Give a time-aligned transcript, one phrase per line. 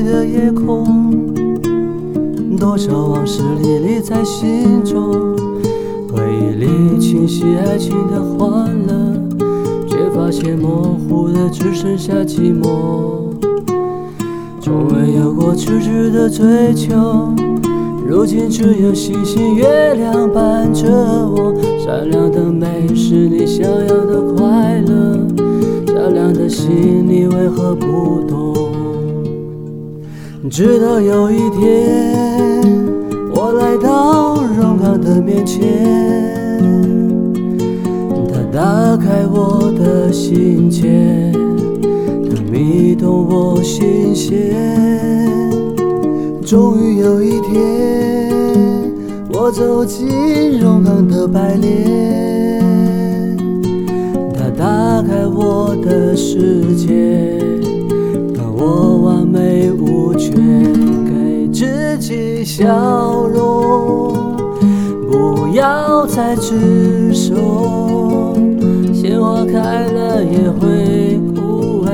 [0.00, 1.34] 的夜空，
[2.56, 5.36] 多少往事历历在心中，
[6.08, 8.94] 回忆里清晰爱情的欢乐，
[9.88, 13.32] 却发现模糊的只剩下寂寞。
[14.60, 17.34] 从未有过痴痴的追求，
[18.06, 21.52] 如今只有星星月亮伴着我。
[21.84, 25.26] 善良的美是你想要的快乐，
[25.88, 28.61] 善良的心你为何不懂？
[30.50, 32.62] 直到有一天，
[33.32, 35.62] 我来到荣康的面前，
[38.28, 41.32] 他打开我的心结。
[42.50, 44.54] 迷动我心弦，
[46.44, 48.30] 终于有一天，
[49.32, 53.38] 我走进荣康的白莲，
[54.34, 57.38] 他打开我的世界，
[58.34, 59.71] 把我完美
[60.30, 60.30] 却，
[61.04, 64.14] 给自己笑容，
[65.10, 68.34] 不要再执着，
[68.92, 71.90] 鲜花开了也会枯萎，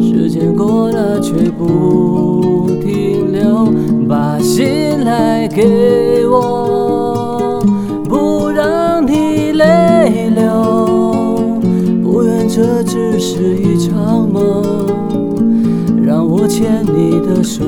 [0.00, 0.54] 时间。
[0.56, 3.68] 过了却不停留，
[4.08, 7.62] 把心来给我，
[8.08, 11.60] 不让你泪流。
[12.02, 14.64] 不愿这只是一场梦，
[16.30, 17.64] 我牵你的手。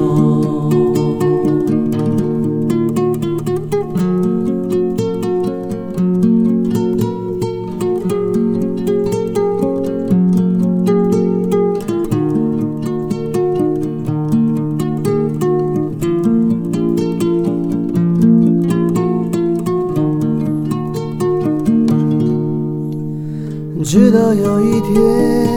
[23.82, 25.48] 直到有一天，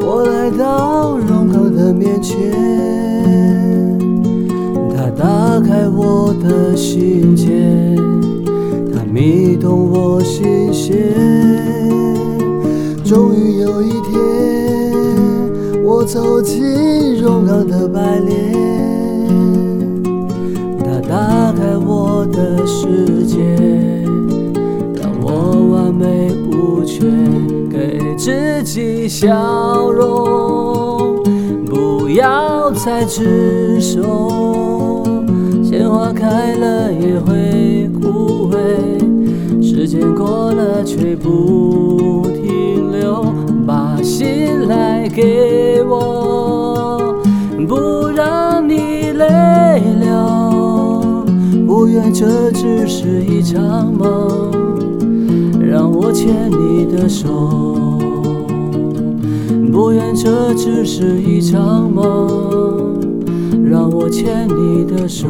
[0.00, 1.16] 我来到
[2.22, 2.38] 前，
[4.94, 7.48] 他打开我的心结，
[8.94, 10.96] 他迷动我心弦。
[13.04, 14.12] 终于有一天，
[15.84, 18.32] 我走进荣康的白莲，
[20.78, 23.38] 他打开我的世界。
[24.94, 27.04] 让我完美无缺
[27.70, 30.61] 给自己笑容，
[32.12, 35.02] 不要再执着。
[35.64, 43.24] 鲜花开了也会枯萎，时间过了却不停留。
[43.66, 47.14] 把心来给我，
[47.66, 51.24] 不让你泪流。
[51.66, 54.52] 不愿这只是一场梦。
[55.58, 57.98] 让我牵你的手，
[59.72, 63.00] 不愿这只是一场梦。
[63.64, 65.26] 让我牵你的手，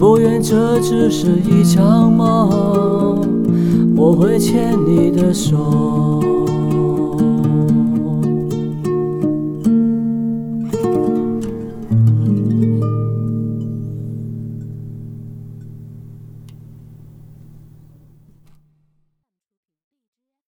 [0.00, 3.20] 不愿这只是一场梦。
[3.96, 6.31] 我会牵你的手。